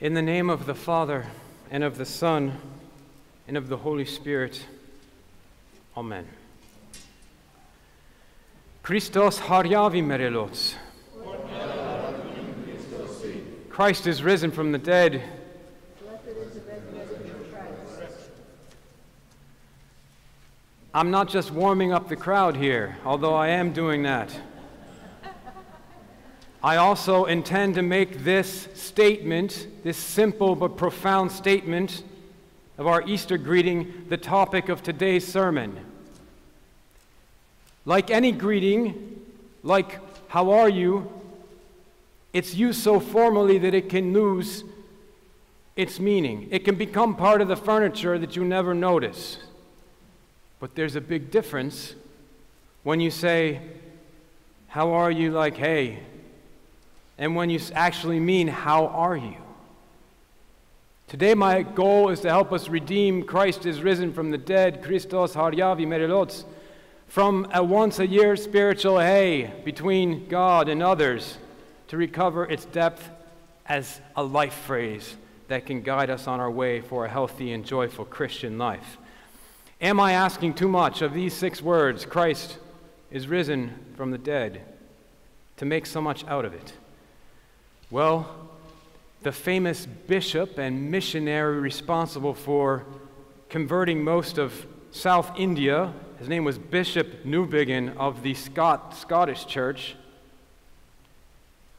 In 0.00 0.14
the 0.14 0.22
name 0.22 0.50
of 0.50 0.66
the 0.66 0.74
Father, 0.74 1.26
and 1.70 1.84
of 1.84 1.98
the 1.98 2.04
Son, 2.04 2.58
and 3.46 3.56
of 3.56 3.68
the 3.68 3.76
Holy 3.76 4.04
Spirit. 4.04 4.66
Amen. 5.96 6.26
Christos 8.82 9.38
hariavi 9.38 10.02
merelots. 10.02 10.74
Christ 13.70 14.08
is 14.08 14.24
risen 14.24 14.50
from 14.50 14.72
the 14.72 14.78
dead. 14.78 15.22
I'm 20.92 21.12
not 21.12 21.28
just 21.28 21.52
warming 21.52 21.92
up 21.92 22.08
the 22.08 22.16
crowd 22.16 22.56
here, 22.56 22.96
although 23.04 23.34
I 23.34 23.48
am 23.48 23.72
doing 23.72 24.02
that. 24.02 24.36
I 26.64 26.78
also 26.78 27.26
intend 27.26 27.74
to 27.74 27.82
make 27.82 28.24
this 28.24 28.68
statement, 28.72 29.68
this 29.82 29.98
simple 29.98 30.56
but 30.56 30.78
profound 30.78 31.30
statement 31.30 32.02
of 32.78 32.86
our 32.86 33.02
Easter 33.02 33.36
greeting, 33.36 34.06
the 34.08 34.16
topic 34.16 34.70
of 34.70 34.82
today's 34.82 35.28
sermon. 35.28 35.78
Like 37.84 38.10
any 38.10 38.32
greeting, 38.32 39.20
like 39.62 40.00
how 40.28 40.52
are 40.52 40.70
you, 40.70 41.12
it's 42.32 42.54
used 42.54 42.82
so 42.82 42.98
formally 42.98 43.58
that 43.58 43.74
it 43.74 43.90
can 43.90 44.14
lose 44.14 44.64
its 45.76 46.00
meaning. 46.00 46.48
It 46.50 46.64
can 46.64 46.76
become 46.76 47.14
part 47.14 47.42
of 47.42 47.48
the 47.48 47.56
furniture 47.56 48.18
that 48.18 48.36
you 48.36 48.42
never 48.42 48.72
notice. 48.72 49.36
But 50.60 50.76
there's 50.76 50.96
a 50.96 51.02
big 51.02 51.30
difference 51.30 51.94
when 52.84 53.00
you 53.00 53.10
say, 53.10 53.60
How 54.68 54.94
are 54.94 55.10
you? 55.10 55.30
like, 55.30 55.58
hey, 55.58 55.98
and 57.18 57.36
when 57.36 57.50
you 57.50 57.60
actually 57.72 58.20
mean, 58.20 58.48
How 58.48 58.86
are 58.88 59.16
you? 59.16 59.36
Today, 61.06 61.34
my 61.34 61.62
goal 61.62 62.08
is 62.08 62.20
to 62.20 62.30
help 62.30 62.52
us 62.52 62.68
redeem 62.68 63.24
Christ 63.24 63.66
is 63.66 63.82
risen 63.82 64.12
from 64.12 64.30
the 64.30 64.38
dead, 64.38 64.82
Christos 64.82 65.34
Haryavi 65.34 65.86
Merilots, 65.86 66.44
from 67.06 67.46
a 67.52 67.62
once 67.62 67.98
a 67.98 68.06
year 68.06 68.34
spiritual 68.36 68.98
hey 68.98 69.52
between 69.64 70.26
God 70.28 70.68
and 70.68 70.82
others 70.82 71.38
to 71.88 71.96
recover 71.96 72.46
its 72.46 72.64
depth 72.64 73.08
as 73.66 74.00
a 74.16 74.22
life 74.22 74.54
phrase 74.66 75.16
that 75.48 75.66
can 75.66 75.82
guide 75.82 76.10
us 76.10 76.26
on 76.26 76.40
our 76.40 76.50
way 76.50 76.80
for 76.80 77.04
a 77.04 77.10
healthy 77.10 77.52
and 77.52 77.64
joyful 77.64 78.04
Christian 78.04 78.58
life. 78.58 78.96
Am 79.80 80.00
I 80.00 80.12
asking 80.12 80.54
too 80.54 80.68
much 80.68 81.02
of 81.02 81.12
these 81.12 81.34
six 81.34 81.60
words, 81.60 82.06
Christ 82.06 82.58
is 83.10 83.28
risen 83.28 83.78
from 83.96 84.10
the 84.10 84.18
dead, 84.18 84.62
to 85.58 85.64
make 85.64 85.86
so 85.86 86.00
much 86.00 86.26
out 86.26 86.44
of 86.44 86.54
it? 86.54 86.72
Well, 87.94 88.26
the 89.22 89.30
famous 89.30 89.86
bishop 89.86 90.58
and 90.58 90.90
missionary 90.90 91.60
responsible 91.60 92.34
for 92.34 92.84
converting 93.48 94.02
most 94.02 94.36
of 94.36 94.66
South 94.90 95.30
India, 95.38 95.94
his 96.18 96.28
name 96.28 96.42
was 96.42 96.58
Bishop 96.58 97.22
Newbigin 97.22 97.96
of 97.96 98.24
the 98.24 98.34
Scot- 98.34 98.96
Scottish 98.96 99.46
Church. 99.46 99.94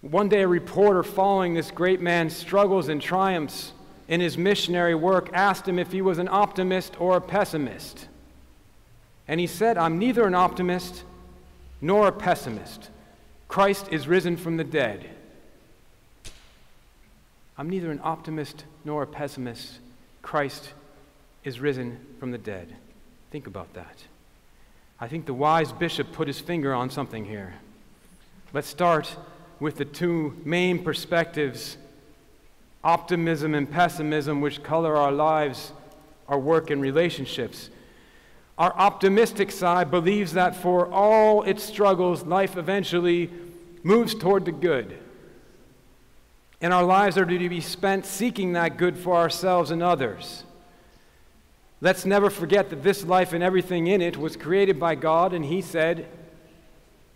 One 0.00 0.28
day, 0.28 0.42
a 0.42 0.48
reporter 0.48 1.04
following 1.04 1.54
this 1.54 1.70
great 1.70 2.00
man's 2.00 2.34
struggles 2.34 2.88
and 2.88 3.00
triumphs 3.00 3.72
in 4.08 4.20
his 4.20 4.36
missionary 4.36 4.96
work 4.96 5.30
asked 5.32 5.68
him 5.68 5.78
if 5.78 5.92
he 5.92 6.02
was 6.02 6.18
an 6.18 6.26
optimist 6.28 7.00
or 7.00 7.18
a 7.18 7.20
pessimist. 7.20 8.08
And 9.28 9.38
he 9.38 9.46
said, 9.46 9.78
I'm 9.78 10.00
neither 10.00 10.26
an 10.26 10.34
optimist 10.34 11.04
nor 11.80 12.08
a 12.08 12.12
pessimist. 12.12 12.90
Christ 13.46 13.86
is 13.92 14.08
risen 14.08 14.36
from 14.36 14.56
the 14.56 14.64
dead. 14.64 15.08
I'm 17.60 17.68
neither 17.68 17.90
an 17.90 18.00
optimist 18.02 18.64
nor 18.86 19.02
a 19.02 19.06
pessimist. 19.06 19.80
Christ 20.22 20.72
is 21.44 21.60
risen 21.60 22.00
from 22.18 22.30
the 22.30 22.38
dead. 22.38 22.74
Think 23.30 23.46
about 23.46 23.74
that. 23.74 24.02
I 24.98 25.08
think 25.08 25.26
the 25.26 25.34
wise 25.34 25.70
bishop 25.70 26.10
put 26.10 26.26
his 26.26 26.40
finger 26.40 26.72
on 26.72 26.88
something 26.88 27.26
here. 27.26 27.52
Let's 28.54 28.66
start 28.66 29.14
with 29.60 29.76
the 29.76 29.84
two 29.84 30.40
main 30.42 30.82
perspectives 30.82 31.76
optimism 32.82 33.54
and 33.54 33.70
pessimism, 33.70 34.40
which 34.40 34.62
color 34.62 34.96
our 34.96 35.12
lives, 35.12 35.74
our 36.28 36.38
work, 36.38 36.70
and 36.70 36.80
relationships. 36.80 37.68
Our 38.56 38.72
optimistic 38.72 39.50
side 39.50 39.90
believes 39.90 40.32
that 40.32 40.56
for 40.56 40.90
all 40.90 41.42
its 41.42 41.62
struggles, 41.62 42.22
life 42.24 42.56
eventually 42.56 43.28
moves 43.82 44.14
toward 44.14 44.46
the 44.46 44.52
good. 44.52 44.98
And 46.60 46.74
our 46.74 46.84
lives 46.84 47.16
are 47.16 47.24
to 47.24 47.48
be 47.48 47.60
spent 47.60 48.04
seeking 48.04 48.52
that 48.52 48.76
good 48.76 48.98
for 48.98 49.16
ourselves 49.16 49.70
and 49.70 49.82
others. 49.82 50.44
Let's 51.80 52.04
never 52.04 52.28
forget 52.28 52.68
that 52.70 52.82
this 52.82 53.04
life 53.04 53.32
and 53.32 53.42
everything 53.42 53.86
in 53.86 54.02
it 54.02 54.18
was 54.18 54.36
created 54.36 54.78
by 54.78 54.94
God, 54.94 55.32
and 55.32 55.44
He 55.44 55.62
said, 55.62 56.06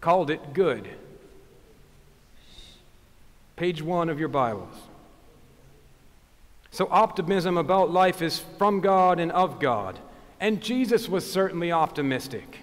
called 0.00 0.30
it 0.30 0.52
good. 0.52 0.88
Page 3.56 3.82
one 3.82 4.08
of 4.08 4.18
your 4.18 4.28
Bibles. 4.28 4.74
So, 6.70 6.88
optimism 6.90 7.56
about 7.56 7.90
life 7.90 8.22
is 8.22 8.38
from 8.58 8.80
God 8.80 9.18
and 9.18 9.32
of 9.32 9.58
God. 9.58 9.98
And 10.38 10.62
Jesus 10.62 11.08
was 11.08 11.30
certainly 11.30 11.72
optimistic, 11.72 12.58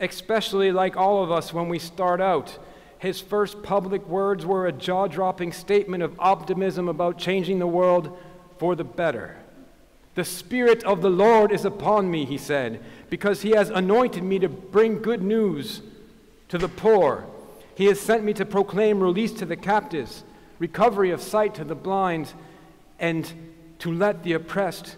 especially 0.00 0.72
like 0.72 0.96
all 0.96 1.22
of 1.22 1.30
us 1.30 1.52
when 1.52 1.68
we 1.68 1.78
start 1.78 2.20
out. 2.20 2.58
His 2.98 3.20
first 3.20 3.62
public 3.62 4.06
words 4.06 4.46
were 4.46 4.66
a 4.66 4.72
jaw 4.72 5.06
dropping 5.06 5.52
statement 5.52 6.02
of 6.02 6.18
optimism 6.18 6.88
about 6.88 7.18
changing 7.18 7.58
the 7.58 7.66
world 7.66 8.16
for 8.58 8.74
the 8.74 8.84
better. 8.84 9.36
The 10.14 10.24
Spirit 10.24 10.82
of 10.84 11.02
the 11.02 11.10
Lord 11.10 11.52
is 11.52 11.66
upon 11.66 12.10
me, 12.10 12.24
he 12.24 12.38
said, 12.38 12.82
because 13.10 13.42
he 13.42 13.50
has 13.50 13.68
anointed 13.68 14.22
me 14.22 14.38
to 14.38 14.48
bring 14.48 15.02
good 15.02 15.22
news 15.22 15.82
to 16.48 16.56
the 16.56 16.68
poor. 16.68 17.26
He 17.74 17.84
has 17.86 18.00
sent 18.00 18.24
me 18.24 18.32
to 18.34 18.46
proclaim 18.46 19.02
release 19.02 19.32
to 19.34 19.44
the 19.44 19.56
captives, 19.56 20.24
recovery 20.58 21.10
of 21.10 21.20
sight 21.20 21.54
to 21.56 21.64
the 21.64 21.74
blind, 21.74 22.32
and 22.98 23.30
to 23.80 23.92
let 23.92 24.22
the 24.22 24.32
oppressed 24.32 24.96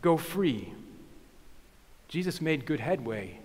go 0.00 0.16
free. 0.16 0.72
Jesus 2.08 2.40
made 2.40 2.66
good 2.66 2.80
headway 2.80 3.38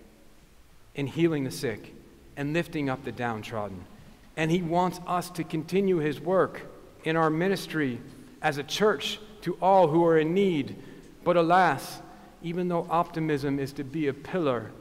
in 0.95 1.05
healing 1.05 1.43
the 1.43 1.51
sick 1.51 1.93
and 2.37 2.53
lifting 2.53 2.89
up 2.89 3.03
the 3.03 3.11
downtrodden. 3.11 3.83
And 4.37 4.51
he 4.51 4.61
wants 4.61 5.01
us 5.07 5.29
to 5.31 5.43
continue 5.43 5.97
his 5.97 6.21
work 6.21 6.61
in 7.03 7.17
our 7.17 7.29
ministry 7.29 7.99
as 8.41 8.57
a 8.57 8.63
church 8.63 9.19
to 9.41 9.57
all 9.61 9.87
who 9.87 10.05
are 10.05 10.19
in 10.19 10.33
need. 10.33 10.75
But 11.23 11.35
alas, 11.35 12.01
even 12.43 12.67
though 12.67 12.87
optimism 12.89 13.59
is 13.59 13.73
to 13.73 13.83
be 13.83 14.07
a 14.07 14.13
pillar 14.13 14.71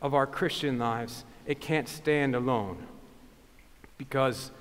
of 0.00 0.14
our 0.14 0.26
Christian 0.26 0.78
lives, 0.78 1.24
it 1.44 1.60
can't 1.60 1.88
stand 1.88 2.34
alone. 2.36 2.86
Because 3.98 4.52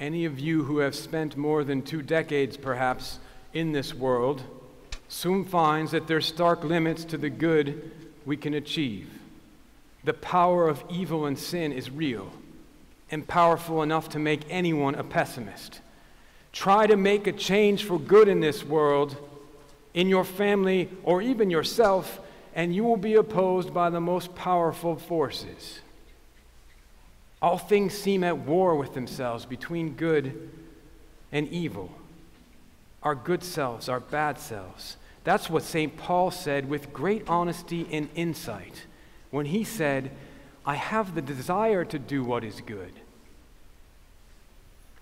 any 0.00 0.24
of 0.24 0.40
you 0.40 0.64
who 0.64 0.78
have 0.78 0.94
spent 0.94 1.36
more 1.36 1.62
than 1.62 1.82
two 1.82 2.02
decades, 2.02 2.56
perhaps, 2.56 3.18
in 3.52 3.72
this 3.72 3.92
world 3.92 4.42
soon 5.08 5.44
finds 5.44 5.92
that 5.92 6.06
there's 6.06 6.26
stark 6.26 6.64
limits 6.64 7.04
to 7.04 7.18
the 7.18 7.30
good 7.30 7.90
we 8.24 8.36
can 8.36 8.54
achieve. 8.54 9.17
The 10.08 10.14
power 10.14 10.70
of 10.70 10.82
evil 10.88 11.26
and 11.26 11.38
sin 11.38 11.70
is 11.70 11.90
real 11.90 12.32
and 13.10 13.28
powerful 13.28 13.82
enough 13.82 14.08
to 14.08 14.18
make 14.18 14.40
anyone 14.48 14.94
a 14.94 15.04
pessimist. 15.04 15.82
Try 16.50 16.86
to 16.86 16.96
make 16.96 17.26
a 17.26 17.32
change 17.32 17.84
for 17.84 17.98
good 18.00 18.26
in 18.26 18.40
this 18.40 18.64
world, 18.64 19.18
in 19.92 20.08
your 20.08 20.24
family, 20.24 20.88
or 21.02 21.20
even 21.20 21.50
yourself, 21.50 22.20
and 22.54 22.74
you 22.74 22.84
will 22.84 22.96
be 22.96 23.16
opposed 23.16 23.74
by 23.74 23.90
the 23.90 24.00
most 24.00 24.34
powerful 24.34 24.96
forces. 24.96 25.80
All 27.42 27.58
things 27.58 27.92
seem 27.92 28.24
at 28.24 28.38
war 28.38 28.76
with 28.76 28.94
themselves 28.94 29.44
between 29.44 29.92
good 29.92 30.48
and 31.30 31.46
evil. 31.48 31.92
Our 33.02 33.14
good 33.14 33.44
selves, 33.44 33.90
our 33.90 34.00
bad 34.00 34.38
selves. 34.38 34.96
That's 35.24 35.50
what 35.50 35.64
St. 35.64 35.98
Paul 35.98 36.30
said 36.30 36.66
with 36.66 36.94
great 36.94 37.28
honesty 37.28 37.86
and 37.92 38.08
insight 38.14 38.86
when 39.30 39.46
he 39.46 39.64
said, 39.64 40.10
I 40.64 40.74
have 40.74 41.14
the 41.14 41.22
desire 41.22 41.84
to 41.86 41.98
do 41.98 42.22
what 42.22 42.44
is 42.44 42.60
good, 42.60 42.92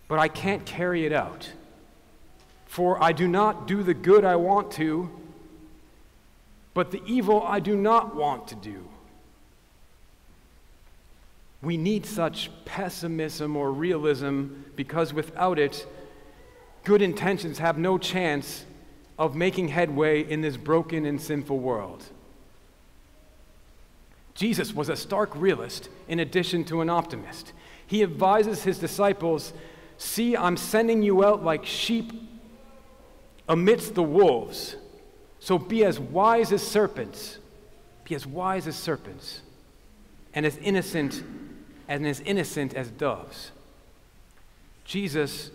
but 0.09 0.19
I 0.19 0.29
can't 0.29 0.65
carry 0.65 1.05
it 1.07 1.13
out. 1.13 1.53
For 2.67 3.03
I 3.03 3.13
do 3.13 3.27
not 3.27 3.67
do 3.67 3.83
the 3.83 3.95
good 3.95 4.25
I 4.25 4.37
want 4.37 4.71
to, 4.73 5.11
but 6.75 6.91
the 6.91 7.03
evil 7.07 7.43
I 7.43 7.59
do 7.59 7.75
not 7.75 8.15
want 8.15 8.49
to 8.49 8.55
do. 8.55 8.87
We 11.63 11.77
need 11.77 12.05
such 12.05 12.51
pessimism 12.65 13.57
or 13.57 13.73
realism 13.73 14.49
because 14.77 15.15
without 15.15 15.59
it, 15.59 15.87
good 16.85 17.03
intentions 17.03 17.59
have 17.59 17.79
no 17.79 17.99
chance 17.99 18.67
of 19.19 19.35
making 19.35 19.69
headway 19.69 20.23
in 20.23 20.43
this 20.43 20.57
broken 20.57 21.07
and 21.07 21.21
sinful 21.21 21.59
world. 21.59 22.05
Jesus 24.37 24.73
was 24.73 24.89
a 24.89 24.97
stark 24.97 25.35
realist 25.35 25.89
in 26.07 26.21
addition 26.21 26.63
to 26.67 26.81
an 26.83 26.89
optimist. 26.89 27.53
He 27.87 28.03
advises 28.03 28.63
his 28.63 28.79
disciples 28.79 29.53
See, 29.99 30.37
I'm 30.37 30.57
sending 30.57 31.03
you 31.03 31.25
out 31.25 31.43
like 31.43 31.65
sheep 31.65 32.13
amidst 33.49 33.95
the 33.95 34.03
wolves. 34.03 34.77
So 35.41 35.59
be 35.59 35.85
as 35.85 35.99
wise 35.99 36.53
as 36.53 36.67
serpents. 36.67 37.39
Be 38.05 38.15
as 38.15 38.27
wise 38.27 38.67
as 38.67 38.77
serpents 38.77 39.41
and 40.35 40.45
as 40.45 40.57
innocent 40.59 41.25
and 41.89 42.07
as 42.07 42.21
innocent 42.21 42.75
as 42.75 42.91
doves. 42.91 43.53
Jesus 44.85 45.51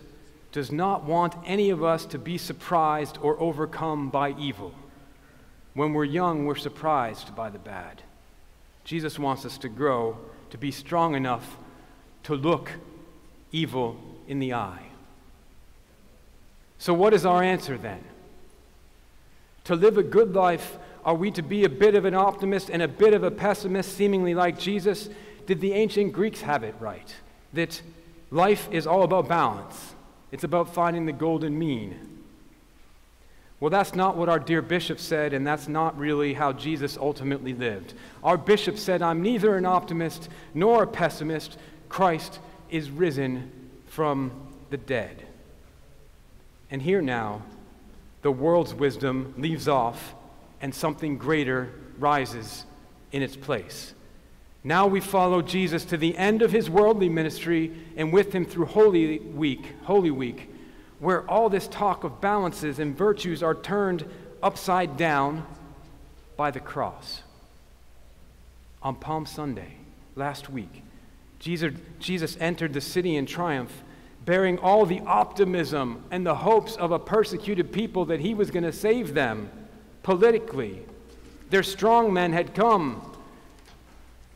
does 0.50 0.70
not 0.70 1.04
want 1.04 1.34
any 1.46 1.70
of 1.70 1.82
us 1.82 2.04
to 2.06 2.18
be 2.18 2.36
surprised 2.36 3.16
or 3.22 3.40
overcome 3.40 4.10
by 4.10 4.34
evil. 4.38 4.74
When 5.72 5.94
we're 5.94 6.04
young, 6.04 6.44
we're 6.44 6.56
surprised 6.56 7.34
by 7.34 7.48
the 7.48 7.58
bad. 7.58 8.02
Jesus 8.84 9.18
wants 9.18 9.44
us 9.44 9.58
to 9.58 9.68
grow 9.68 10.18
to 10.50 10.58
be 10.58 10.70
strong 10.70 11.14
enough 11.14 11.56
to 12.24 12.34
look 12.34 12.72
evil 13.50 13.96
in 14.28 14.38
the 14.38 14.54
eye. 14.54 14.86
So, 16.78 16.92
what 16.92 17.14
is 17.14 17.24
our 17.24 17.42
answer 17.42 17.78
then? 17.78 18.02
To 19.64 19.76
live 19.76 19.98
a 19.98 20.02
good 20.02 20.34
life, 20.34 20.76
are 21.04 21.14
we 21.14 21.30
to 21.32 21.42
be 21.42 21.64
a 21.64 21.68
bit 21.68 21.94
of 21.94 22.04
an 22.04 22.14
optimist 22.14 22.70
and 22.70 22.82
a 22.82 22.88
bit 22.88 23.14
of 23.14 23.22
a 23.22 23.30
pessimist, 23.30 23.96
seemingly 23.96 24.34
like 24.34 24.58
Jesus? 24.58 25.08
Did 25.46 25.60
the 25.60 25.72
ancient 25.72 26.12
Greeks 26.12 26.40
have 26.40 26.64
it 26.64 26.74
right? 26.80 27.14
That 27.52 27.80
life 28.30 28.68
is 28.70 28.86
all 28.86 29.02
about 29.02 29.28
balance, 29.28 29.94
it's 30.30 30.44
about 30.44 30.74
finding 30.74 31.06
the 31.06 31.12
golden 31.12 31.58
mean. 31.58 32.21
Well, 33.62 33.70
that's 33.70 33.94
not 33.94 34.16
what 34.16 34.28
our 34.28 34.40
dear 34.40 34.60
bishop 34.60 34.98
said, 34.98 35.32
and 35.32 35.46
that's 35.46 35.68
not 35.68 35.96
really 35.96 36.34
how 36.34 36.52
Jesus 36.52 36.96
ultimately 36.96 37.54
lived. 37.54 37.94
Our 38.24 38.36
bishop 38.36 38.76
said, 38.76 39.02
I'm 39.02 39.22
neither 39.22 39.56
an 39.56 39.66
optimist 39.66 40.28
nor 40.52 40.82
a 40.82 40.86
pessimist. 40.88 41.58
Christ 41.88 42.40
is 42.70 42.90
risen 42.90 43.52
from 43.86 44.32
the 44.70 44.78
dead. 44.78 45.24
And 46.72 46.82
here 46.82 47.00
now, 47.00 47.42
the 48.22 48.32
world's 48.32 48.74
wisdom 48.74 49.32
leaves 49.38 49.68
off, 49.68 50.12
and 50.60 50.74
something 50.74 51.16
greater 51.16 51.70
rises 52.00 52.66
in 53.12 53.22
its 53.22 53.36
place. 53.36 53.94
Now 54.64 54.88
we 54.88 54.98
follow 54.98 55.40
Jesus 55.40 55.84
to 55.84 55.96
the 55.96 56.18
end 56.18 56.42
of 56.42 56.50
his 56.50 56.68
worldly 56.68 57.08
ministry, 57.08 57.70
and 57.96 58.12
with 58.12 58.32
him 58.32 58.44
through 58.44 58.66
Holy 58.66 59.20
Week, 59.20 59.64
Holy 59.84 60.10
Week, 60.10 60.51
where 61.02 61.28
all 61.28 61.48
this 61.48 61.66
talk 61.66 62.04
of 62.04 62.20
balances 62.20 62.78
and 62.78 62.96
virtues 62.96 63.42
are 63.42 63.56
turned 63.56 64.08
upside 64.40 64.96
down 64.96 65.44
by 66.36 66.48
the 66.48 66.60
cross. 66.60 67.22
On 68.84 68.94
Palm 68.94 69.26
Sunday, 69.26 69.74
last 70.14 70.48
week, 70.48 70.84
Jesus, 71.40 71.74
Jesus 71.98 72.36
entered 72.38 72.72
the 72.72 72.80
city 72.80 73.16
in 73.16 73.26
triumph, 73.26 73.82
bearing 74.24 74.58
all 74.60 74.86
the 74.86 75.00
optimism 75.00 76.04
and 76.12 76.24
the 76.24 76.36
hopes 76.36 76.76
of 76.76 76.92
a 76.92 77.00
persecuted 77.00 77.72
people 77.72 78.04
that 78.04 78.20
he 78.20 78.32
was 78.32 78.52
going 78.52 78.62
to 78.62 78.72
save 78.72 79.12
them 79.12 79.50
politically. 80.04 80.82
Their 81.50 81.64
strong 81.64 82.12
men 82.12 82.32
had 82.32 82.54
come, 82.54 83.02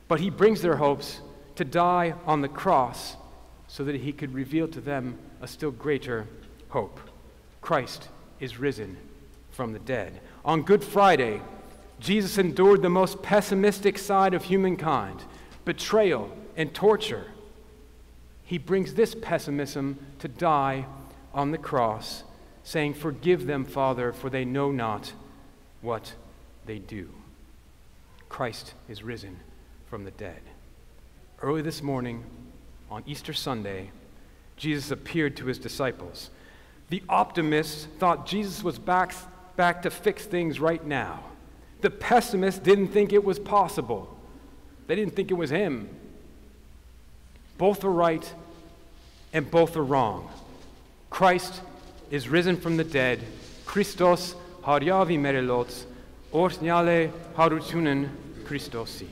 but 0.09 0.19
he 0.19 0.31
brings 0.31 0.63
their 0.63 0.77
hopes 0.79 1.21
to 1.55 1.65
die 1.65 2.15
on 2.27 2.41
the 2.41 2.49
cross 2.49 3.15
so 3.69 3.85
that 3.85 3.95
he 3.95 4.13
could 4.13 4.35
reveal 4.35 4.67
to 4.67 4.81
them 4.81 5.17
a 5.41 5.47
still 5.47 5.71
greater 5.71 6.27
hope. 6.69 7.01
Christ 7.61 8.09
is 8.41 8.59
risen 8.59 8.97
from 9.51 9.73
the 9.73 9.79
dead. 9.79 10.21
On 10.45 10.63
Good 10.63 10.85
Friday, 10.85 11.41
Jesus 11.99 12.39
endured 12.39 12.83
the 12.83 12.91
most 12.91 13.23
pessimistic 13.23 13.99
side 13.99 14.35
of 14.35 14.45
humankind 14.45 15.25
betrayal 15.65 16.31
and 16.57 16.73
torture. 16.73 17.27
He 18.45 18.59
brings 18.59 18.95
this 18.95 19.15
pessimism 19.15 19.99
to 20.21 20.29
die 20.29 20.87
on 21.35 21.51
the 21.51 21.59
cross, 21.59 22.23
saying, 22.63 22.95
Forgive 22.95 23.47
them, 23.47 23.65
Father, 23.65 24.13
for 24.13 24.31
they 24.31 24.45
know 24.45 24.71
not 24.71 25.13
what 25.81 26.15
they 26.65 26.79
do. 26.79 27.11
Christ 28.29 28.75
is 28.89 29.03
risen 29.03 29.41
from 29.87 30.05
the 30.05 30.11
dead. 30.13 30.41
Early 31.43 31.63
this 31.63 31.83
morning, 31.83 32.25
on 32.91 33.03
Easter 33.07 33.33
Sunday, 33.33 33.91
Jesus 34.57 34.91
appeared 34.91 35.37
to 35.37 35.47
his 35.47 35.59
disciples. 35.59 36.31
The 36.89 37.03
optimists 37.09 37.87
thought 37.99 38.27
Jesus 38.27 38.63
was 38.63 38.79
back, 38.79 39.15
back 39.57 39.83
to 39.83 39.91
fix 39.91 40.25
things 40.25 40.61
right 40.61 40.85
now. 40.85 41.23
The 41.81 41.91
pessimists 41.91 42.61
didn't 42.61 42.89
think 42.89 43.13
it 43.13 43.25
was 43.25 43.39
possible. 43.39 44.17
They 44.87 44.95
didn't 44.95 45.17
think 45.17 45.31
it 45.31 45.35
was 45.35 45.51
him. 45.51 45.89
Both 47.59 47.85
are 47.85 47.91
right 47.91 48.33
and 49.33 49.51
both 49.51 49.77
are 49.77 49.85
wrong. 49.85 50.31
Christ 51.11 51.61
is 52.11 52.29
risen 52.29 52.57
from 52.57 52.77
the 52.77 52.85
dead. 52.85 53.21
Christos 53.65 54.35
harjavi 54.63 55.19
merelots, 55.19 55.85
orsnyale 56.33 57.11
harutunen 57.35 58.11
Christosi. 58.45 59.09